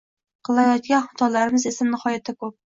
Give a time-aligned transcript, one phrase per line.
[0.47, 2.55] Qilayotgan xatolarimiz esa nihoyatda ko‘p.